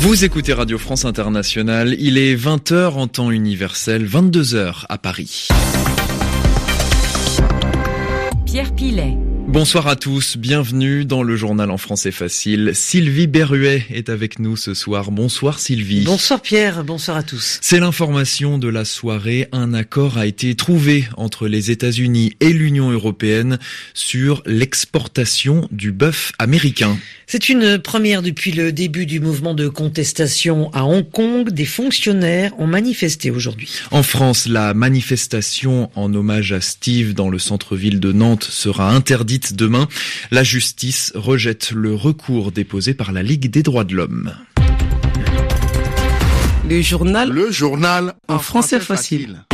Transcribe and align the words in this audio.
Vous 0.00 0.24
écoutez 0.24 0.52
Radio 0.52 0.78
France 0.78 1.04
Internationale, 1.04 1.96
il 1.98 2.18
est 2.18 2.36
20h 2.36 2.90
en 2.92 3.08
temps 3.08 3.32
universel, 3.32 4.06
22h 4.06 4.84
à 4.88 4.96
Paris. 4.96 5.48
Pierre 8.46 8.72
Pilet. 8.76 9.18
Bonsoir 9.48 9.86
à 9.86 9.96
tous, 9.96 10.36
bienvenue 10.36 11.06
dans 11.06 11.22
le 11.22 11.34
journal 11.34 11.70
en 11.70 11.78
français 11.78 12.10
facile. 12.10 12.72
Sylvie 12.74 13.26
Berruet 13.26 13.82
est 13.88 14.10
avec 14.10 14.40
nous 14.40 14.58
ce 14.58 14.74
soir. 14.74 15.10
Bonsoir 15.10 15.58
Sylvie. 15.58 16.04
Bonsoir 16.04 16.42
Pierre, 16.42 16.84
bonsoir 16.84 17.16
à 17.16 17.22
tous. 17.22 17.58
C'est 17.62 17.80
l'information 17.80 18.58
de 18.58 18.68
la 18.68 18.84
soirée. 18.84 19.48
Un 19.52 19.72
accord 19.72 20.18
a 20.18 20.26
été 20.26 20.54
trouvé 20.54 21.08
entre 21.16 21.48
les 21.48 21.70
États-Unis 21.70 22.36
et 22.40 22.52
l'Union 22.52 22.90
européenne 22.90 23.58
sur 23.94 24.42
l'exportation 24.44 25.66
du 25.70 25.92
bœuf 25.92 26.32
américain. 26.38 26.98
C'est 27.26 27.48
une 27.48 27.78
première 27.78 28.22
depuis 28.22 28.52
le 28.52 28.70
début 28.70 29.06
du 29.06 29.18
mouvement 29.18 29.54
de 29.54 29.68
contestation 29.68 30.70
à 30.72 30.84
Hong 30.84 31.10
Kong. 31.10 31.50
Des 31.50 31.66
fonctionnaires 31.66 32.52
ont 32.58 32.66
manifesté 32.66 33.30
aujourd'hui. 33.30 33.70
En 33.90 34.02
France, 34.02 34.46
la 34.46 34.72
manifestation 34.72 35.90
en 35.94 36.12
hommage 36.14 36.52
à 36.52 36.60
Steve 36.60 37.14
dans 37.14 37.28
le 37.28 37.38
centre-ville 37.38 38.00
de 38.00 38.12
Nantes 38.12 38.44
sera 38.44 38.90
interdite 38.90 39.37
demain. 39.52 39.88
La 40.30 40.42
justice 40.42 41.12
rejette 41.14 41.70
le 41.72 41.94
recours 41.94 42.52
déposé 42.52 42.94
par 42.94 43.12
la 43.12 43.22
Ligue 43.22 43.50
des 43.50 43.62
droits 43.62 43.84
de 43.84 43.94
l'homme. 43.94 44.34
Le 46.68 46.82
journal. 46.82 47.30
Le 47.30 47.50
journal 47.50 48.14
en 48.28 48.38
français 48.38 48.80
facile. 48.80 49.44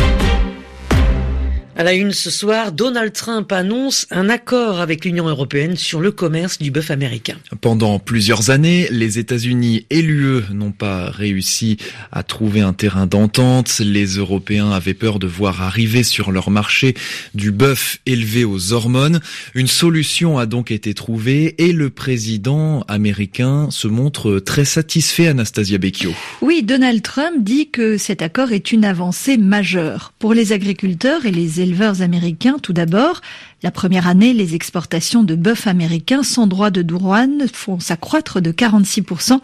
À 1.76 1.82
la 1.82 1.92
une 1.92 2.12
ce 2.12 2.30
soir, 2.30 2.70
Donald 2.70 3.12
Trump 3.12 3.50
annonce 3.50 4.06
un 4.12 4.28
accord 4.28 4.78
avec 4.78 5.04
l'Union 5.04 5.28
européenne 5.28 5.76
sur 5.76 6.00
le 6.00 6.12
commerce 6.12 6.58
du 6.58 6.70
bœuf 6.70 6.92
américain. 6.92 7.34
Pendant 7.60 7.98
plusieurs 7.98 8.50
années, 8.50 8.86
les 8.92 9.18
États-Unis 9.18 9.84
et 9.90 10.00
l'UE 10.00 10.42
n'ont 10.52 10.70
pas 10.70 11.10
réussi 11.10 11.78
à 12.12 12.22
trouver 12.22 12.60
un 12.60 12.74
terrain 12.74 13.06
d'entente. 13.06 13.80
Les 13.80 14.06
Européens 14.06 14.70
avaient 14.70 14.94
peur 14.94 15.18
de 15.18 15.26
voir 15.26 15.62
arriver 15.62 16.04
sur 16.04 16.30
leur 16.30 16.48
marché 16.48 16.94
du 17.34 17.50
bœuf 17.50 17.98
élevé 18.06 18.44
aux 18.44 18.72
hormones. 18.72 19.18
Une 19.56 19.66
solution 19.66 20.38
a 20.38 20.46
donc 20.46 20.70
été 20.70 20.94
trouvée 20.94 21.56
et 21.58 21.72
le 21.72 21.90
président 21.90 22.82
américain 22.86 23.66
se 23.70 23.88
montre 23.88 24.38
très 24.38 24.64
satisfait, 24.64 25.26
Anastasia 25.26 25.78
Becchio. 25.78 26.12
Oui, 26.40 26.62
Donald 26.62 27.02
Trump 27.02 27.38
dit 27.40 27.70
que 27.70 27.98
cet 27.98 28.22
accord 28.22 28.52
est 28.52 28.70
une 28.70 28.84
avancée 28.84 29.38
majeure 29.38 30.12
pour 30.20 30.34
les 30.34 30.52
agriculteurs 30.52 31.26
et 31.26 31.32
les 31.32 31.63
éleveurs 31.64 32.00
américains 32.02 32.58
tout 32.62 32.72
d'abord. 32.72 33.20
La 33.64 33.70
première 33.70 34.06
année, 34.06 34.34
les 34.34 34.54
exportations 34.54 35.22
de 35.22 35.34
bœuf 35.34 35.66
américain 35.66 36.22
sans 36.22 36.46
droit 36.46 36.68
de 36.68 36.82
douane 36.82 37.46
font 37.50 37.80
s'accroître 37.80 38.42
de 38.42 38.52
46% 38.52 39.40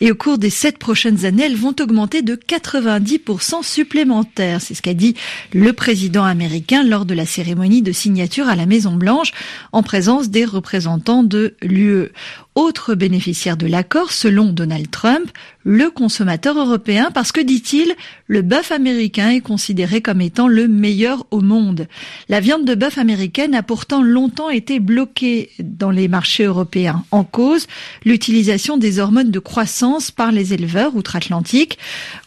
et 0.00 0.12
au 0.12 0.14
cours 0.14 0.38
des 0.38 0.48
sept 0.48 0.78
prochaines 0.78 1.24
années, 1.24 1.42
elles 1.46 1.56
vont 1.56 1.74
augmenter 1.80 2.22
de 2.22 2.36
90% 2.36 3.64
supplémentaires. 3.64 4.60
C'est 4.60 4.74
ce 4.74 4.82
qu'a 4.82 4.94
dit 4.94 5.16
le 5.52 5.72
président 5.72 6.22
américain 6.22 6.84
lors 6.84 7.04
de 7.04 7.14
la 7.14 7.26
cérémonie 7.26 7.82
de 7.82 7.90
signature 7.90 8.46
à 8.48 8.54
la 8.54 8.66
Maison 8.66 8.94
Blanche 8.94 9.32
en 9.72 9.82
présence 9.82 10.30
des 10.30 10.44
représentants 10.44 11.24
de 11.24 11.56
l'UE. 11.60 12.12
Autre 12.54 12.94
bénéficiaire 12.94 13.56
de 13.56 13.66
l'accord, 13.66 14.12
selon 14.12 14.52
Donald 14.52 14.88
Trump, 14.88 15.28
le 15.64 15.90
consommateur 15.90 16.56
européen, 16.56 17.10
parce 17.12 17.32
que, 17.32 17.40
dit-il, 17.40 17.96
le 18.28 18.42
bœuf 18.42 18.70
américain 18.70 19.30
est 19.30 19.40
considéré 19.40 20.00
comme 20.00 20.20
étant 20.20 20.46
le 20.46 20.68
meilleur 20.68 21.26
au 21.32 21.40
monde. 21.40 21.88
La 22.28 22.38
viande 22.38 22.64
de 22.64 22.76
bœuf 22.76 22.96
américaine 22.96 23.56
a 23.56 23.63
pourtant 23.66 24.02
longtemps 24.02 24.50
été 24.50 24.78
bloquée 24.78 25.50
dans 25.58 25.90
les 25.90 26.08
marchés 26.08 26.44
européens. 26.44 27.04
En 27.10 27.24
cause, 27.24 27.66
l'utilisation 28.04 28.76
des 28.76 28.98
hormones 28.98 29.30
de 29.30 29.38
croissance 29.38 30.10
par 30.10 30.32
les 30.32 30.54
éleveurs 30.54 30.94
outre-Atlantique. 30.94 31.78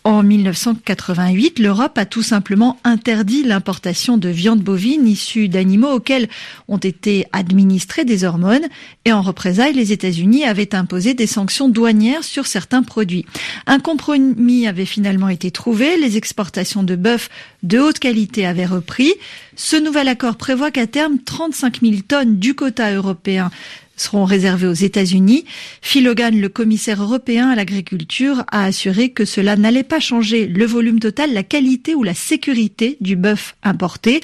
En 0.03 0.23
1988, 0.23 1.59
l'Europe 1.59 1.97
a 1.97 2.05
tout 2.05 2.23
simplement 2.23 2.79
interdit 2.83 3.43
l'importation 3.43 4.17
de 4.17 4.29
viande 4.29 4.61
bovine 4.61 5.07
issue 5.07 5.47
d'animaux 5.47 5.91
auxquels 5.91 6.27
ont 6.67 6.77
été 6.77 7.25
administrées 7.31 8.05
des 8.05 8.23
hormones 8.23 8.67
et 9.05 9.13
en 9.13 9.21
représailles, 9.21 9.73
les 9.73 9.91
États-Unis 9.91 10.43
avaient 10.43 10.75
imposé 10.75 11.13
des 11.13 11.27
sanctions 11.27 11.69
douanières 11.69 12.23
sur 12.23 12.47
certains 12.47 12.83
produits. 12.83 13.25
Un 13.65 13.79
compromis 13.79 14.67
avait 14.67 14.85
finalement 14.85 15.29
été 15.29 15.51
trouvé, 15.51 15.97
les 15.97 16.17
exportations 16.17 16.83
de 16.83 16.95
bœuf 16.95 17.29
de 17.63 17.79
haute 17.79 17.99
qualité 17.99 18.45
avaient 18.45 18.65
repris. 18.65 19.13
Ce 19.59 19.75
nouvel 19.75 20.07
accord 20.07 20.35
prévoit 20.35 20.69
qu'à 20.69 20.85
terme, 20.85 21.17
35 21.17 21.81
000 21.81 21.95
tonnes 22.07 22.37
du 22.37 22.53
quota 22.53 22.93
européen 22.93 23.49
seront 23.95 24.23
réservées 24.23 24.67
aux 24.67 24.73
États-Unis. 24.73 25.45
Phil 25.81 26.07
Hogan, 26.07 26.39
le 26.39 26.47
commissaire 26.47 27.01
européen 27.01 27.49
à 27.49 27.55
l'agriculture, 27.55 28.43
a 28.51 28.65
assuré 28.65 29.09
que 29.09 29.25
cela 29.25 29.55
n'allait 29.55 29.81
pas 29.81 29.99
changer 29.99 30.45
le 30.45 30.65
volume 30.67 30.99
total, 30.99 31.33
la 31.33 31.41
qualité 31.41 31.95
ou 31.95 32.03
la 32.03 32.13
sécurité 32.13 32.97
du 33.01 33.15
bœuf 33.15 33.55
importé. 33.63 34.21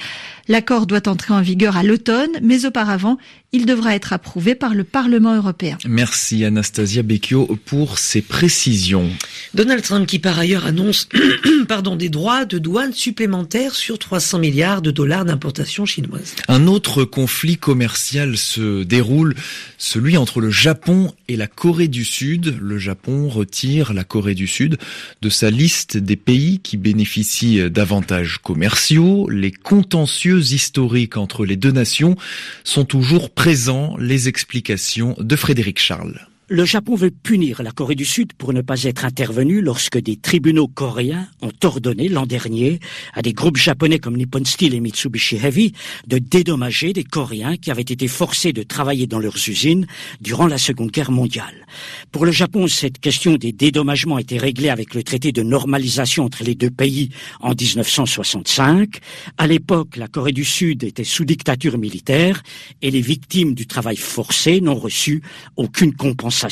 L'accord 0.48 0.88
doit 0.88 1.08
entrer 1.08 1.34
en 1.34 1.42
vigueur 1.42 1.78
à 1.78 1.84
l'automne, 1.84 2.32
mais 2.42 2.66
auparavant, 2.66 3.18
il 3.54 3.66
devra 3.66 3.96
être 3.96 4.14
approuvé 4.14 4.56
par 4.56 4.74
le 4.74 4.84
Parlement 4.84 5.36
européen. 5.36 5.78
Merci 5.88 6.44
Anastasia 6.44 7.04
Becchio 7.04 7.58
pour 7.66 8.00
ces 8.00 8.22
précisions. 8.22 9.10
Donald 9.54 9.84
Trump 9.84 10.08
qui 10.08 10.18
par 10.20 10.40
ailleurs 10.40 10.66
annonce 10.66 11.08
pardon, 11.68 11.96
des 11.96 12.10
droits 12.10 12.46
de 12.46 12.58
douane 12.58 12.94
supplémentaires 12.94 13.76
sur 13.76 14.00
300 14.00 14.40
milliards 14.40 14.82
de 14.82 14.92
dollars 14.92 15.24
d'importation 15.24 15.86
chinoise. 15.86 16.36
Un 16.48 16.66
autre 16.66 17.04
conflit 17.04 17.58
commercial 17.58 18.38
se 18.38 18.84
déroule, 18.84 19.36
celui 19.78 20.18
entre 20.18 20.42
le 20.42 20.50
Japon 20.50 21.14
et 21.28 21.38
la 21.38 21.48
Corée 21.48 21.88
du 21.88 22.04
Sud. 22.04 22.58
Le 22.60 22.80
Japon 22.80 23.30
retire 23.30 23.94
la 23.94 24.04
Corée 24.04 24.36
du 24.36 24.48
Sud 24.48 24.78
de 25.22 25.30
sa 25.30 25.52
liste 25.52 25.96
des 25.98 26.16
pays 26.16 26.60
qui 26.60 26.76
bénéficient 26.76 27.70
d'avantages 27.70 28.40
commerciaux. 28.40 29.30
Les 29.30 29.52
contentieux 29.52 30.33
historiques 30.40 31.18
entre 31.18 31.46
les 31.46 31.56
deux 31.56 31.72
nations 31.72 32.16
sont 32.64 32.86
toujours 32.86 33.30
présents. 33.30 33.96
Les 33.98 34.28
explications 34.28 35.16
de 35.20 35.36
Frédéric 35.36 35.80
Charles. 35.80 36.28
Le 36.54 36.66
Japon 36.66 36.94
veut 36.94 37.10
punir 37.10 37.64
la 37.64 37.72
Corée 37.72 37.96
du 37.96 38.06
Sud 38.06 38.34
pour 38.34 38.54
ne 38.54 38.62
pas 38.62 38.84
être 38.84 39.06
intervenu 39.06 39.60
lorsque 39.60 39.98
des 39.98 40.18
tribunaux 40.18 40.68
coréens 40.68 41.28
ont 41.42 41.52
ordonné 41.64 42.10
l'an 42.10 42.28
dernier 42.28 42.80
à 43.16 43.24
des 43.24 43.34
groupes 43.34 43.58
japonais 43.58 43.98
comme 43.98 44.16
Nippon 44.16 44.46
Steel 44.46 44.76
et 44.76 44.80
Mitsubishi 44.80 45.38
Heavy 45.38 45.74
de 46.06 46.20
dédommager 46.20 46.94
des 46.94 47.06
Coréens 47.06 47.58
qui 47.58 47.72
avaient 47.72 47.82
été 47.82 48.08
forcés 48.08 48.54
de 48.54 48.62
travailler 48.62 49.08
dans 49.08 49.18
leurs 49.18 49.50
usines 49.50 49.88
durant 50.22 50.46
la 50.46 50.60
Seconde 50.60 50.92
Guerre 50.92 51.10
mondiale. 51.10 51.66
Pour 52.12 52.24
le 52.24 52.32
Japon, 52.32 52.68
cette 52.68 53.00
question 53.00 53.34
des 53.34 53.52
dédommagements 53.52 54.18
a 54.18 54.22
été 54.22 54.38
réglée 54.38 54.70
avec 54.70 54.94
le 54.94 55.02
traité 55.02 55.32
de 55.32 55.42
normalisation 55.42 56.24
entre 56.24 56.44
les 56.44 56.54
deux 56.54 56.70
pays 56.70 57.10
en 57.40 57.56
1965. 57.60 59.00
À 59.40 59.48
l'époque, 59.48 59.98
la 59.98 60.08
Corée 60.08 60.34
du 60.34 60.46
Sud 60.46 60.84
était 60.84 61.04
sous 61.04 61.26
dictature 61.26 61.80
militaire 61.80 62.44
et 62.84 62.92
les 62.92 63.02
victimes 63.02 63.56
du 63.56 63.66
travail 63.66 63.98
forcé 63.98 64.62
n'ont 64.62 64.76
reçu 64.76 65.24
aucune 65.58 65.96
compensation 65.96 66.43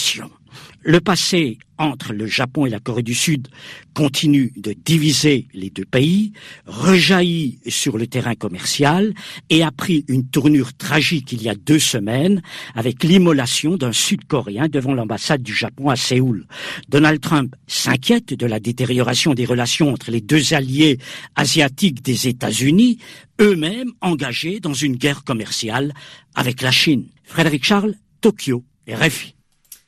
le 0.84 1.00
passé 1.00 1.59
entre 1.78 2.13
le 2.13 2.25
Japon 2.25 2.66
et 2.66 2.69
la 2.69 2.79
Corée 2.79 3.03
du 3.03 3.13
Sud 3.13 3.47
continue 3.94 4.52
de 4.57 4.74
diviser 4.74 5.47
les 5.53 5.69
deux 5.69 5.85
pays, 5.85 6.34
rejaillit 6.66 7.59
sur 7.68 7.97
le 7.97 8.07
terrain 8.07 8.35
commercial 8.35 9.13
et 9.50 9.63
a 9.63 9.72
pris 9.72 10.06
une 10.07 10.28
tournure 10.28 10.74
tragique 10.74 11.31
il 11.31 11.41
y 11.41 11.50
a 11.50 11.56
deux 11.56 11.79
semaines 11.79 12.41
avec 12.75 13.03
l'immolation 13.03 13.78
d'un 13.78 13.91
Sud-Coréen 13.91 14.68
devant 14.68 14.94
l'ambassade 14.94 15.44
du 15.44 15.53
Japon 15.53 15.90
à 15.90 15.96
Séoul. 15.96 16.46
Donald 16.90 17.22
Trump 17.22 17.56
s'inquiète 17.68 18.34
de 18.34 18.46
la 18.46 18.59
détérioration 18.59 19.34
des 19.34 19.46
relations 19.46 19.91
entre 19.91 20.12
les 20.12 20.22
deux 20.22 20.53
alliés 20.53 21.00
asiatiques 21.35 22.02
des 22.02 22.28
États-Unis, 22.28 23.00
eux-mêmes 23.40 23.91
engagés 24.02 24.59
dans 24.59 24.73
une 24.73 24.96
guerre 24.96 25.23
commerciale 25.23 25.94
avec 26.35 26.61
la 26.61 26.72
Chine. 26.72 27.08
Frédéric 27.23 27.64
Charles, 27.64 27.96
Tokyo, 28.22 28.64
RFI. 28.88 29.35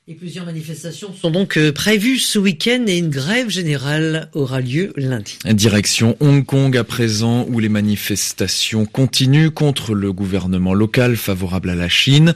Et 0.06 0.16
plusieurs 0.16 0.46
manifestations 0.46 1.14
sont 1.14 1.32
donc 1.32 1.58
euh, 1.58 1.72
prévues 1.72 2.20
ce 2.20 2.38
week-end 2.38 2.84
et 2.88 2.98
une 2.98 3.10
grève 3.10 3.50
générale 3.50 4.28
aura 4.34 4.60
lieu 4.60 4.92
lundi. 4.98 5.40
Direction 5.46 6.18
Hong 6.20 6.46
Kong 6.46 6.76
à 6.76 6.84
présent 6.84 7.46
où 7.48 7.60
les 7.60 7.70
manifestations 7.70 8.86
continuent 8.86 9.50
contre 9.50 9.94
le 9.94 10.12
gouvernement 10.12 10.74
local 10.74 11.16
favorable 11.16 11.70
à 11.70 11.76
la 11.76 11.88
Chine. 11.88 12.34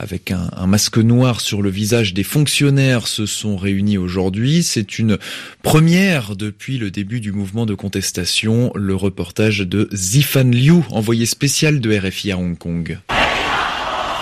Avec 0.00 0.32
un, 0.32 0.50
un 0.56 0.66
masque 0.66 0.98
noir 0.98 1.40
sur 1.40 1.62
le 1.62 1.70
visage 1.70 2.14
des 2.14 2.24
fonctionnaires 2.24 3.06
se 3.06 3.26
sont 3.26 3.56
réunis 3.56 3.96
aujourd'hui. 3.96 4.64
C'est 4.64 4.98
une 4.98 5.16
première 5.62 6.34
depuis 6.34 6.78
le 6.78 6.90
début 6.90 7.20
du 7.20 7.30
mouvement 7.30 7.64
de 7.64 7.74
contestation. 7.74 8.72
Le 8.74 8.96
reportage 8.96 9.60
de 9.60 9.88
Zifan 9.92 10.50
Liu, 10.50 10.82
envoyé 10.90 11.26
spécial 11.26 11.78
de 11.78 11.96
RFI 11.96 12.32
à 12.32 12.38
Hong 12.38 12.58
Kong. 12.58 12.98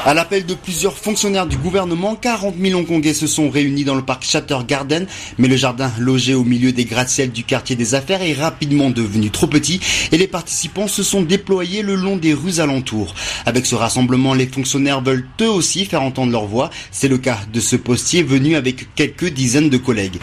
À 0.04 0.14
l'appel 0.14 0.44
de 0.44 0.54
plusieurs 0.54 0.98
fonctionnaires 0.98 1.46
du 1.46 1.56
gouvernement, 1.56 2.16
40 2.16 2.56
000 2.60 2.80
Hongkongais 2.80 3.14
se 3.14 3.28
sont 3.28 3.48
réunis 3.48 3.84
dans 3.84 3.94
le 3.94 4.02
parc 4.02 4.24
Chatter 4.24 4.58
Garden, 4.66 5.06
mais 5.38 5.46
le 5.46 5.54
jardin 5.54 5.92
logé 5.96 6.34
au 6.34 6.42
milieu 6.42 6.72
des 6.72 6.84
gratte-ciel 6.84 7.30
du 7.30 7.44
quartier 7.44 7.76
des 7.76 7.94
affaires 7.94 8.20
est 8.20 8.32
rapidement 8.32 8.90
devenu 8.90 9.30
trop 9.30 9.46
petit 9.46 9.78
et 10.10 10.18
les 10.18 10.26
participants 10.26 10.88
se 10.88 11.04
sont 11.04 11.22
déployés 11.22 11.82
le 11.82 11.94
long 11.94 12.16
des 12.16 12.34
rues 12.34 12.58
alentours. 12.58 13.14
Avec 13.46 13.64
ce 13.64 13.76
rassemblement, 13.76 14.34
les 14.34 14.48
fonctionnaires 14.48 15.02
veulent 15.02 15.28
eux 15.40 15.50
aussi 15.50 15.84
faire 15.84 16.02
entendre 16.02 16.32
leur 16.32 16.46
voix. 16.46 16.70
C'est 16.90 17.06
le 17.06 17.18
cas 17.18 17.38
de 17.52 17.60
ce 17.60 17.76
postier 17.76 18.24
venu 18.24 18.56
avec 18.56 18.92
quelques 18.96 19.28
dizaines 19.28 19.70
de 19.70 19.76
collègues. 19.76 20.18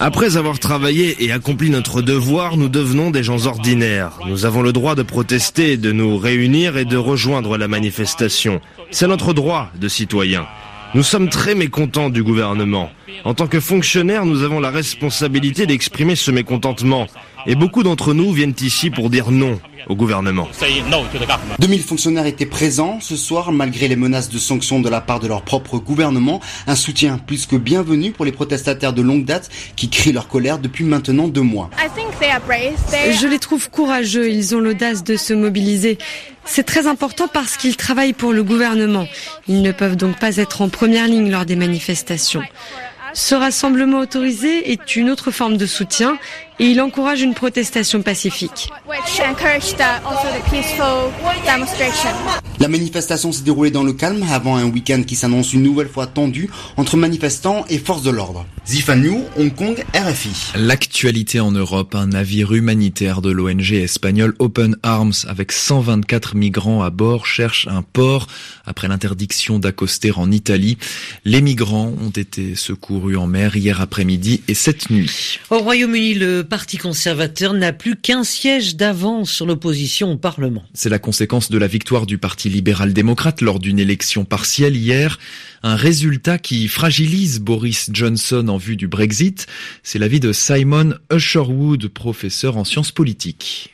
Après 0.00 0.36
avoir 0.36 0.58
travaillé 0.58 1.24
et 1.24 1.32
accompli 1.32 1.70
notre 1.70 2.02
devoir, 2.02 2.56
nous 2.56 2.68
devenons 2.68 3.10
des 3.10 3.22
gens 3.22 3.46
ordinaires. 3.46 4.18
Nous 4.26 4.44
avons 4.44 4.62
le 4.62 4.72
droit 4.72 4.94
de 4.94 5.02
protester, 5.02 5.76
de 5.76 5.92
nous 5.92 6.16
réunir 6.18 6.76
et 6.76 6.84
de 6.84 6.96
rejoindre 6.96 7.56
la 7.56 7.68
manifestation. 7.68 8.60
C'est 8.90 9.06
notre 9.06 9.32
droit 9.32 9.70
de 9.74 9.88
citoyen. 9.88 10.46
Nous 10.94 11.02
sommes 11.02 11.30
très 11.30 11.54
mécontents 11.54 12.10
du 12.10 12.22
gouvernement. 12.22 12.90
En 13.24 13.32
tant 13.32 13.46
que 13.46 13.60
fonctionnaires, 13.60 14.26
nous 14.26 14.42
avons 14.42 14.60
la 14.60 14.70
responsabilité 14.70 15.64
d'exprimer 15.64 16.16
ce 16.16 16.30
mécontentement. 16.30 17.06
Et 17.46 17.54
beaucoup 17.54 17.82
d'entre 17.82 18.14
nous 18.14 18.32
viennent 18.32 18.54
ici 18.60 18.90
pour 18.90 19.10
dire 19.10 19.30
non 19.30 19.58
au 19.88 19.96
gouvernement. 19.96 20.48
2000 21.58 21.82
fonctionnaires 21.82 22.26
étaient 22.26 22.46
présents 22.46 22.98
ce 23.00 23.16
soir 23.16 23.52
malgré 23.52 23.88
les 23.88 23.96
menaces 23.96 24.28
de 24.28 24.38
sanctions 24.38 24.80
de 24.80 24.88
la 24.88 25.00
part 25.00 25.20
de 25.20 25.26
leur 25.26 25.42
propre 25.42 25.78
gouvernement. 25.78 26.40
Un 26.66 26.76
soutien 26.76 27.18
plus 27.18 27.46
que 27.46 27.56
bienvenu 27.56 28.12
pour 28.12 28.24
les 28.24 28.32
protestataires 28.32 28.92
de 28.92 29.02
longue 29.02 29.24
date 29.24 29.50
qui 29.76 29.88
crient 29.88 30.12
leur 30.12 30.28
colère 30.28 30.58
depuis 30.58 30.84
maintenant 30.84 31.28
deux 31.28 31.42
mois. 31.42 31.70
Je 31.78 33.26
les 33.26 33.38
trouve 33.38 33.70
courageux, 33.70 34.30
ils 34.30 34.54
ont 34.54 34.60
l'audace 34.60 35.02
de 35.02 35.16
se 35.16 35.32
mobiliser. 35.34 35.98
C'est 36.44 36.64
très 36.64 36.86
important 36.86 37.28
parce 37.32 37.56
qu'ils 37.56 37.76
travaillent 37.76 38.12
pour 38.12 38.32
le 38.32 38.42
gouvernement. 38.42 39.06
Ils 39.48 39.62
ne 39.62 39.72
peuvent 39.72 39.96
donc 39.96 40.18
pas 40.18 40.36
être 40.36 40.62
en 40.62 40.68
première 40.68 41.06
ligne 41.06 41.30
lors 41.30 41.44
des 41.44 41.56
manifestations. 41.56 42.42
Ce 43.14 43.34
rassemblement 43.34 43.98
autorisé 43.98 44.72
est 44.72 44.96
une 44.96 45.10
autre 45.10 45.30
forme 45.30 45.56
de 45.56 45.66
soutien 45.66 46.18
et 46.58 46.66
il 46.66 46.80
encourage 46.80 47.22
une 47.22 47.34
protestation 47.34 48.02
pacifique. 48.02 48.70
La 52.62 52.68
manifestation 52.68 53.32
s'est 53.32 53.42
déroulée 53.42 53.72
dans 53.72 53.82
le 53.82 53.92
calme 53.92 54.24
avant 54.30 54.54
un 54.54 54.66
week-end 54.66 55.02
qui 55.02 55.16
s'annonce 55.16 55.52
une 55.52 55.64
nouvelle 55.64 55.88
fois 55.88 56.06
tendu 56.06 56.48
entre 56.76 56.96
manifestants 56.96 57.64
et 57.68 57.78
forces 57.78 58.04
de 58.04 58.10
l'ordre. 58.10 58.46
Zifan 58.68 59.02
Liu, 59.02 59.16
Hong 59.36 59.52
Kong, 59.52 59.84
RFI. 59.92 60.52
L'actualité 60.54 61.40
en 61.40 61.50
Europe, 61.50 61.96
un 61.96 62.06
navire 62.06 62.52
humanitaire 62.52 63.20
de 63.20 63.32
l'ONG 63.32 63.72
espagnole 63.72 64.36
Open 64.38 64.76
Arms 64.84 65.12
avec 65.26 65.50
124 65.50 66.36
migrants 66.36 66.84
à 66.84 66.90
bord 66.90 67.26
cherche 67.26 67.66
un 67.66 67.82
port 67.82 68.28
après 68.64 68.86
l'interdiction 68.86 69.58
d'accoster 69.58 70.12
en 70.12 70.30
Italie. 70.30 70.78
Les 71.24 71.42
migrants 71.42 71.92
ont 72.00 72.10
été 72.10 72.54
secourus 72.54 73.16
en 73.16 73.26
mer 73.26 73.56
hier 73.56 73.80
après-midi 73.80 74.42
et 74.46 74.54
cette 74.54 74.88
nuit. 74.88 75.40
Au 75.50 75.58
Royaume-Uni, 75.58 76.14
le 76.14 76.42
Parti 76.42 76.76
conservateur 76.76 77.54
n'a 77.54 77.72
plus 77.72 77.96
qu'un 77.96 78.22
siège 78.22 78.76
d'avance 78.76 79.32
sur 79.32 79.46
l'opposition 79.46 80.12
au 80.12 80.16
Parlement. 80.16 80.62
C'est 80.74 80.90
la 80.90 81.00
conséquence 81.00 81.50
de 81.50 81.58
la 81.58 81.66
victoire 81.66 82.06
du 82.06 82.18
Parti 82.18 82.51
libéral-démocrate 82.52 83.40
lors 83.40 83.58
d'une 83.58 83.78
élection 83.80 84.24
partielle 84.24 84.76
hier. 84.76 85.18
Un 85.64 85.76
résultat 85.76 86.38
qui 86.38 86.66
fragilise 86.66 87.40
Boris 87.40 87.90
Johnson 87.92 88.48
en 88.48 88.56
vue 88.56 88.76
du 88.76 88.88
Brexit. 88.88 89.46
C'est 89.84 90.00
l'avis 90.00 90.18
de 90.18 90.32
Simon 90.32 90.94
Usherwood, 91.12 91.86
professeur 91.86 92.56
en 92.56 92.64
sciences 92.64 92.90
politiques. 92.90 93.72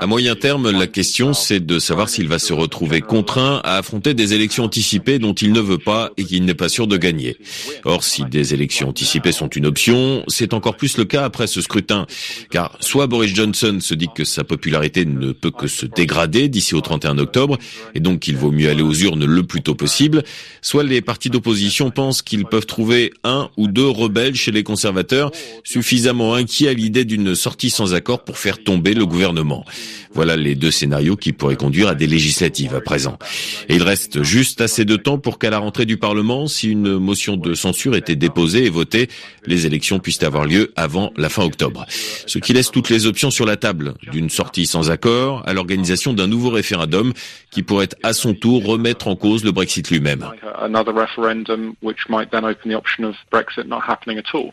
À 0.00 0.06
moyen 0.06 0.34
terme, 0.34 0.70
la 0.70 0.86
question, 0.86 1.34
c'est 1.34 1.60
de 1.60 1.78
savoir 1.78 2.08
s'il 2.08 2.26
va 2.26 2.38
se 2.38 2.54
retrouver 2.54 3.02
contraint 3.02 3.60
à 3.64 3.76
affronter 3.76 4.14
des 4.14 4.32
élections 4.32 4.64
anticipées 4.64 5.18
dont 5.18 5.34
il 5.34 5.52
ne 5.52 5.60
veut 5.60 5.78
pas 5.78 6.10
et 6.16 6.24
qu'il 6.24 6.46
n'est 6.46 6.54
pas 6.54 6.70
sûr 6.70 6.86
de 6.86 6.96
gagner. 6.96 7.36
Or, 7.84 8.02
si 8.02 8.24
des 8.24 8.54
élections 8.54 8.88
anticipées 8.88 9.32
sont 9.32 9.48
une 9.48 9.66
option, 9.66 10.24
c'est 10.26 10.54
encore 10.54 10.76
plus 10.76 10.96
le 10.96 11.04
cas 11.04 11.24
après 11.24 11.46
ce 11.46 11.60
scrutin. 11.60 12.06
Car 12.50 12.78
soit 12.80 13.06
Boris 13.06 13.34
Johnson 13.34 13.76
se 13.80 13.92
dit 13.92 14.08
que 14.14 14.24
sa 14.24 14.42
popularité 14.42 15.04
ne 15.04 15.32
peut 15.32 15.50
que 15.50 15.66
se 15.66 15.84
dégrader 15.84 16.48
d'ici 16.48 16.74
au 16.74 16.80
31 16.80 17.18
octobre, 17.18 17.53
et 17.94 18.00
donc 18.00 18.20
qu'il 18.20 18.36
vaut 18.36 18.50
mieux 18.50 18.68
aller 18.68 18.82
aux 18.82 18.94
urnes 18.94 19.24
le 19.24 19.42
plus 19.42 19.62
tôt 19.62 19.74
possible, 19.74 20.22
soit 20.62 20.82
les 20.82 21.00
partis 21.00 21.30
d'opposition 21.30 21.90
pensent 21.90 22.22
qu'ils 22.22 22.44
peuvent 22.44 22.66
trouver 22.66 23.12
un 23.24 23.50
ou 23.56 23.68
deux 23.68 23.88
rebelles 23.88 24.34
chez 24.34 24.50
les 24.50 24.62
conservateurs 24.62 25.30
suffisamment 25.64 26.34
inquiets 26.34 26.68
à 26.68 26.74
l'idée 26.74 27.04
d'une 27.04 27.34
sortie 27.34 27.70
sans 27.70 27.94
accord 27.94 28.24
pour 28.24 28.38
faire 28.38 28.62
tomber 28.62 28.94
le 28.94 29.06
gouvernement. 29.06 29.64
Voilà 30.12 30.36
les 30.36 30.54
deux 30.54 30.70
scénarios 30.70 31.16
qui 31.16 31.32
pourraient 31.32 31.56
conduire 31.56 31.88
à 31.88 31.94
des 31.94 32.06
législatives 32.06 32.74
à 32.74 32.80
présent. 32.80 33.18
Et 33.68 33.74
il 33.76 33.82
reste 33.82 34.22
juste 34.22 34.60
assez 34.60 34.84
de 34.84 34.96
temps 34.96 35.18
pour 35.18 35.38
qu'à 35.38 35.50
la 35.50 35.58
rentrée 35.58 35.86
du 35.86 35.96
Parlement, 35.96 36.46
si 36.46 36.68
une 36.68 36.98
motion 36.98 37.36
de 37.36 37.54
censure 37.54 37.96
était 37.96 38.14
déposée 38.14 38.64
et 38.64 38.70
votée, 38.70 39.08
les 39.46 39.66
élections 39.66 39.98
puissent 39.98 40.22
avoir 40.22 40.46
lieu 40.46 40.72
avant 40.76 41.12
la 41.16 41.28
fin 41.28 41.42
octobre. 41.42 41.84
Ce 42.26 42.38
qui 42.38 42.52
laisse 42.52 42.70
toutes 42.70 42.90
les 42.90 43.06
options 43.06 43.30
sur 43.30 43.44
la 43.44 43.56
table, 43.56 43.94
d'une 44.12 44.30
sortie 44.30 44.66
sans 44.66 44.90
accord 44.90 45.42
à 45.46 45.52
l'organisation 45.52 46.12
d'un 46.12 46.26
nouveau 46.26 46.50
référendum 46.50 47.12
qui 47.54 47.62
pourrait 47.62 47.88
à 48.02 48.12
son 48.12 48.34
tour 48.34 48.64
remettre 48.64 49.06
en 49.06 49.14
cause 49.14 49.44
le 49.44 49.52
Brexit 49.52 49.88
lui-même. 49.88 50.26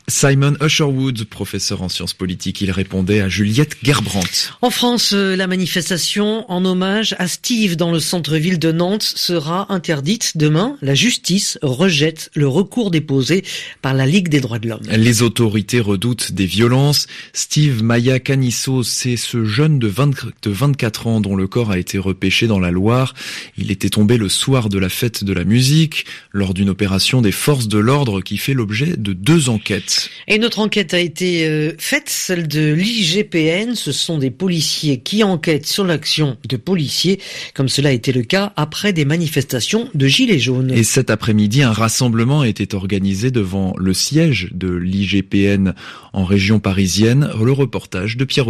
Simon 0.08 0.54
Usherwood, 0.62 1.24
professeur 1.26 1.82
en 1.82 1.90
sciences 1.90 2.14
politiques, 2.14 2.62
il 2.62 2.70
répondait 2.70 3.22
à 3.22 3.28
Juliette 3.28 3.78
Gerbrandt. 3.82 4.52
En 4.62 4.70
France, 4.70 5.14
euh, 5.14 5.36
la 5.36 5.48
manifestation 5.48 6.50
en 6.52 6.64
hommage 6.64 7.16
à 7.18 7.28
Steve 7.28 7.76
dans 7.76 7.92
le 7.92 8.00
centre-ville 8.00 8.60
de 8.60 8.72
Nantes 8.72 9.02
sera 9.02 9.74
interdite 9.74 10.38
demain. 10.38 10.78
La 10.82 10.94
justice 10.94 11.58
rejette 11.64 12.30
le 12.36 12.48
recours 12.48 12.92
déposé 12.92 13.44
par 13.82 13.96
la 13.96 14.06
Ligue 14.06 14.30
des 14.30 14.42
droits 14.42 14.60
de 14.60 14.70
l'homme. 14.70 14.84
Les 14.92 15.24
autorités 15.24 15.80
redoutent 15.80 16.34
des 16.34 16.46
violences. 16.46 17.08
Steve 17.34 17.82
Maya 17.82 18.20
Canisso, 18.20 18.84
c'est 18.84 19.18
ce 19.18 19.44
jeune 19.46 19.80
de, 19.80 19.88
20, 19.88 20.26
de 20.44 20.52
24 20.52 21.08
ans 21.08 21.20
dont 21.20 21.36
le 21.36 21.48
corps 21.48 21.72
a 21.72 21.80
été 21.80 21.98
repêché 21.98 22.46
dans 22.46 22.60
la 22.60 22.70
Loire. 22.92 23.14
Il 23.58 23.72
était 23.72 23.90
tombé 23.90 24.18
le 24.18 24.30
soir 24.30 24.70
de 24.70 24.78
la 24.78 24.90
fête 24.90 25.24
de 25.24 25.34
la 25.34 25.44
musique 25.44 26.06
lors 26.32 26.54
d'une 26.54 26.70
opération 26.70 27.22
des 27.22 27.32
forces 27.32 27.68
de 27.68 27.78
l'ordre 27.78 28.22
qui 28.22 28.38
fait 28.38 28.54
l'objet 28.54 28.98
de 28.98 29.14
deux 29.14 29.50
enquêtes. 29.50 30.10
Et 30.28 30.38
notre 30.38 30.60
enquête 30.60 30.94
a 30.94 31.00
été 31.00 31.48
euh, 31.48 31.72
faite, 31.78 32.10
celle 32.10 32.48
de 32.48 32.74
l'IGPN. 32.74 33.76
Ce 33.76 33.92
sont 33.92 34.18
des 34.18 34.30
policiers 34.30 35.00
qui 35.00 35.24
enquêtent 35.24 35.32
enquête 35.42 35.66
sur 35.66 35.84
l'action 35.84 36.38
de 36.48 36.56
policiers, 36.56 37.20
comme 37.56 37.68
cela 37.68 37.90
a 37.90 37.92
été 37.94 38.12
le 38.12 38.22
cas 38.22 38.54
après 38.58 38.94
des 38.94 39.06
manifestations 39.06 39.90
de 39.96 40.08
Gilets 40.08 40.38
jaunes. 40.38 40.72
Et 40.72 40.84
cet 40.84 41.10
après-midi, 41.10 41.64
un 41.64 41.72
rassemblement 41.72 42.44
était 42.44 42.76
organisé 42.76 43.32
devant 43.32 43.74
le 43.78 43.94
siège 43.96 44.50
de 44.52 44.72
l'IGPN 44.72 45.74
en 46.14 46.26
région 46.26 46.60
parisienne. 46.60 47.32
Le 47.42 47.52
reportage 47.52 48.18
de 48.18 48.26
Pierre 48.26 48.48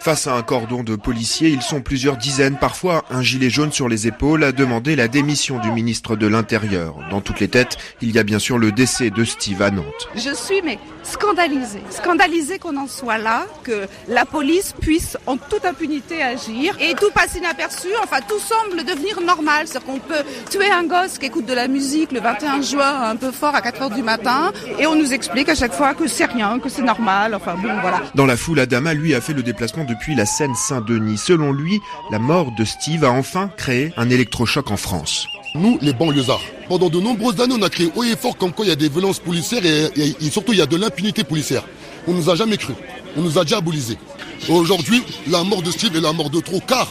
Face 0.00 0.26
à 0.26 0.34
un 0.34 0.40
cordon 0.40 0.82
de 0.82 0.96
policiers, 0.96 1.50
ils 1.50 1.60
sont 1.60 1.82
plusieurs 1.82 2.16
dizaines, 2.16 2.56
parfois 2.56 3.04
un 3.10 3.20
gilet 3.20 3.50
jaune 3.50 3.70
sur 3.70 3.86
les 3.86 4.06
épaules, 4.06 4.44
à 4.44 4.50
demander 4.50 4.96
la 4.96 5.08
démission 5.08 5.58
du 5.58 5.70
ministre 5.70 6.16
de 6.16 6.26
l'Intérieur. 6.26 6.96
Dans 7.10 7.20
toutes 7.20 7.38
les 7.38 7.48
têtes, 7.48 7.76
il 8.00 8.10
y 8.12 8.18
a 8.18 8.22
bien 8.22 8.38
sûr 8.38 8.56
le 8.56 8.72
décès 8.72 9.10
de 9.10 9.24
Steve 9.24 9.60
à 9.60 9.70
Nantes. 9.70 10.08
Je 10.14 10.32
suis 10.34 10.62
mais 10.64 10.78
scandalisée, 11.02 11.82
scandalisée 11.90 12.58
qu'on 12.58 12.78
en 12.78 12.86
soit 12.86 13.18
là, 13.18 13.44
que 13.62 13.86
la 14.08 14.24
police 14.24 14.72
puisse 14.80 15.18
en 15.26 15.36
toute 15.36 15.66
impunité 15.66 16.22
agir 16.22 16.74
et 16.80 16.94
tout 16.94 17.10
passe 17.14 17.36
inaperçu. 17.36 17.88
Enfin, 18.02 18.20
tout 18.26 18.38
semble 18.38 18.84
devenir 18.84 19.20
normal, 19.20 19.66
c'est-à-dire 19.66 19.86
qu'on 19.86 19.98
peut 19.98 20.24
tuer 20.50 20.70
un 20.70 20.84
gosse 20.84 21.18
qui 21.18 21.26
écoute 21.26 21.44
de 21.44 21.52
la 21.52 21.68
musique 21.68 22.12
le 22.12 22.20
21 22.20 22.62
juin 22.62 23.02
un 23.02 23.16
peu 23.16 23.32
fort 23.32 23.54
à 23.54 23.60
4 23.60 23.82
heures 23.82 23.90
du 23.90 24.02
matin 24.02 24.50
et 24.78 24.86
on 24.86 24.94
nous 24.94 25.12
explique 25.12 25.50
à 25.50 25.54
chaque 25.54 25.74
fois 25.74 25.92
que 25.92 26.06
c'est 26.06 26.24
rien, 26.24 26.58
que 26.58 26.70
c'est 26.70 26.80
normal. 26.80 27.34
Enfin 27.34 27.54
bon, 27.54 27.68
voilà. 27.82 28.00
Dans 28.14 28.24
la 28.24 28.38
foule, 28.38 28.60
Adama 28.60 28.94
lui 28.94 29.14
a 29.14 29.20
fait 29.20 29.34
le 29.34 29.42
déplacement 29.42 29.84
depuis 29.90 30.14
la 30.14 30.24
Seine-Saint-Denis. 30.24 31.18
Selon 31.18 31.52
lui, 31.52 31.80
la 32.10 32.18
mort 32.18 32.52
de 32.52 32.64
Steve 32.64 33.04
a 33.04 33.10
enfin 33.10 33.50
créé 33.56 33.92
un 33.96 34.08
électrochoc 34.08 34.70
en 34.70 34.76
France. 34.76 35.26
Nous, 35.54 35.78
les 35.82 35.92
banlieusards, 35.92 36.40
pendant 36.68 36.88
de 36.88 37.00
nombreuses 37.00 37.40
années, 37.40 37.56
on 37.58 37.62
a 37.62 37.68
créé 37.68 37.90
haut 37.96 38.04
et 38.04 38.16
fort 38.16 38.36
comme 38.36 38.52
quoi 38.52 38.64
il 38.64 38.68
y 38.68 38.72
a 38.72 38.76
des 38.76 38.88
violences 38.88 39.18
policières 39.18 39.62
et, 39.66 40.30
surtout 40.30 40.52
il 40.52 40.60
y 40.60 40.62
a 40.62 40.66
de 40.66 40.76
l'impunité 40.76 41.24
policière. 41.24 41.64
On 42.06 42.12
nous 42.12 42.30
a 42.30 42.36
jamais 42.36 42.56
cru. 42.56 42.72
On 43.16 43.22
nous 43.22 43.36
a 43.36 43.44
diabolisés. 43.44 43.98
Aujourd'hui, 44.48 45.02
la 45.26 45.42
mort 45.42 45.62
de 45.62 45.70
Steve 45.72 45.96
est 45.96 46.00
la 46.00 46.12
mort 46.12 46.30
de 46.30 46.40
trop, 46.40 46.60
car 46.60 46.90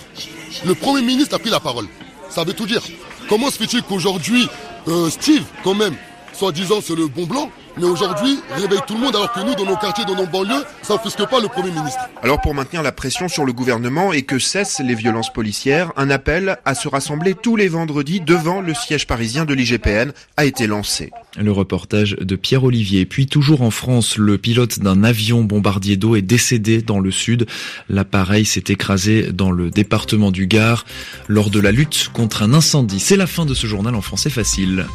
le 0.66 0.76
Premier 0.76 1.02
ministre 1.02 1.36
a 1.36 1.40
pris 1.40 1.50
la 1.50 1.62
parole. 1.62 1.88
Ça 2.30 2.44
veut 2.44 2.54
tout 2.54 2.68
dire. 2.68 2.82
Comment 3.30 3.50
se 3.50 3.58
fait-il 3.58 3.82
qu'aujourd'hui, 3.84 4.48
euh, 4.90 5.10
Steve, 5.10 5.44
quand 5.64 5.74
même, 5.74 5.96
soi-disant 6.34 6.82
c'est 6.84 6.96
le 6.96 7.08
bon 7.08 7.26
blanc, 7.26 7.50
Mais 7.80 7.86
aujourd'hui, 7.86 8.40
réveille 8.56 8.82
tout 8.86 8.96
le 8.96 9.00
monde 9.00 9.16
alors 9.16 9.32
que 9.32 9.40
nous, 9.40 9.56
dans 9.56 9.66
nos 9.66 9.78
quartiers, 9.78 10.04
dans 10.04 10.16
nos 10.16 10.26
banlieues, 10.26 10.64
ça 10.82 10.96
n'offusque 10.96 11.26
pas 11.30 11.40
le 11.40 11.48
Premier 11.48 11.72
ministre. 11.72 12.00
Alors 12.22 12.42
pour 12.42 12.54
maintenir 12.54 12.84
la 12.84 12.92
pression 12.92 13.30
sur 13.30 13.46
le 13.46 13.54
gouvernement 13.54 14.12
et 14.12 14.24
que 14.24 14.38
cessent 14.38 14.82
les 14.82 14.96
violences 14.96 15.32
policières, 15.32 15.94
un 15.96 16.10
appel 16.10 16.58
à 16.66 16.76
se 16.76 16.90
rassembler 16.90 17.36
tous 17.36 17.56
les 17.56 17.70
vendredis 17.70 18.20
devant 18.20 18.60
le 18.60 18.74
siège 18.74 19.08
parisien 19.08 19.46
de 19.46 19.54
l'IGPN 19.54 20.12
a 20.36 20.46
été 20.46 20.68
lancé. 20.68 21.12
Le 21.40 21.52
reportage 21.52 22.18
de 22.20 22.36
Pierre 22.36 22.66
Olivier. 22.66 23.06
Puis 23.06 23.28
toujours 23.28 23.62
en 23.62 23.72
France, 23.72 24.18
le 24.18 24.38
pilote 24.38 24.80
d'un 24.80 25.04
avion 25.06 25.44
bombardier 25.44 25.96
d'eau 25.96 26.16
est 26.16 26.22
décédé 26.22 26.82
dans 26.82 27.00
le 27.00 27.12
sud. 27.12 27.46
L'appareil 27.88 28.44
s'est 28.44 28.66
écrasé 28.68 29.32
dans 29.32 29.52
le 29.52 29.70
département 29.70 30.32
du 30.32 30.48
Gard 30.48 30.86
lors 31.30 31.50
de 31.50 31.60
la 31.62 31.72
lutte 31.72 32.10
contre 32.12 32.44
un 32.44 32.54
incendie. 32.54 33.00
C'est 33.00 33.16
la 33.16 33.28
fin 33.28 33.46
de 33.46 33.54
ce 33.54 33.68
journal 33.68 33.96
en 33.96 34.02
français 34.02 34.30
facile. 34.30 34.86